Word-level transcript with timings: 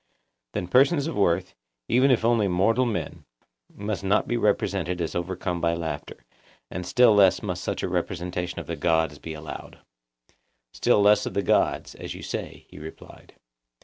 Then 0.53 0.67
persons 0.67 1.05
of 1.05 1.13
worth, 1.15 1.53
even 1.87 2.09
if 2.09 2.25
only 2.25 2.47
mortal 2.47 2.87
men, 2.87 3.23
must 3.71 4.03
not 4.03 4.27
be 4.27 4.35
represented 4.35 4.99
as 4.99 5.13
overcome 5.13 5.61
by 5.61 5.75
laughter, 5.75 6.25
and 6.71 6.87
still 6.87 7.13
less 7.13 7.43
must 7.43 7.63
such 7.63 7.83
a 7.83 7.87
representation 7.87 8.57
of 8.59 8.65
the 8.65 8.75
gods 8.75 9.19
be 9.19 9.35
allowed. 9.35 9.77
Still 10.73 11.03
less 11.03 11.27
of 11.27 11.35
the 11.35 11.43
gods, 11.43 11.93
as 11.93 12.15
you 12.15 12.23
say, 12.23 12.65
he 12.67 12.79
replied. 12.79 13.35